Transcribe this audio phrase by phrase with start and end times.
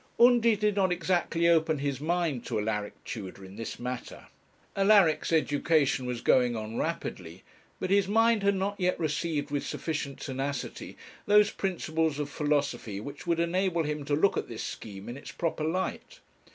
[0.19, 4.29] Undy did not exactly open his mind to Alaric Tudor in this matter.
[4.75, 7.43] Alaric's education was going on rapidly;
[7.79, 13.27] but his mind had not yet received with sufficient tenacity those principles of philosophy which
[13.27, 16.19] would enable him to look at this scheme in its proper light.